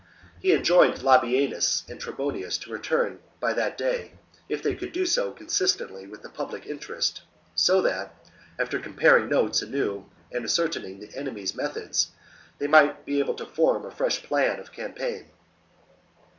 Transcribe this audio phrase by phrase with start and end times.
[0.39, 4.13] He enjoined Labienus and Trebonius to return by that day,
[4.49, 7.21] if they could do so consistently with the public interest,
[7.53, 8.15] so that,
[8.57, 12.09] after comparing notes anew and ascertaining the enemy's methods,
[12.57, 15.29] they might be able to form a fresh plan of campaign.